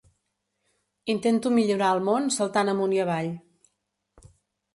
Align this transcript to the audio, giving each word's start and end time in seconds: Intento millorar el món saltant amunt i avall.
Intento 1.13 1.51
millorar 1.57 1.89
el 1.97 2.01
món 2.07 2.31
saltant 2.39 2.73
amunt 2.75 2.97
i 2.97 3.03
avall. 3.05 3.31